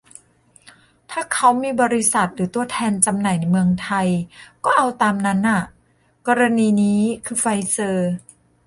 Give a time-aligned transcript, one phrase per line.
[1.11, 4.07] ถ้าเขามีบริษัทหรือตัวแทนจำหน่ายในเมืองไทย
[4.63, 5.61] ก็เอาตามนั้นอ่ะ
[6.27, 8.11] กรณีนี้คือ "ไฟเซอร์"